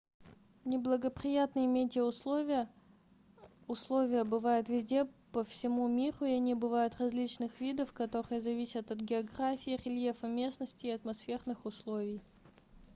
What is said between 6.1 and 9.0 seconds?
и они бывают различных видов которые зависят от